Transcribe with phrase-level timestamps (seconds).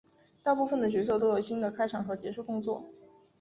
[0.41, 2.83] 大部分的角色都有新的开场和结束动作。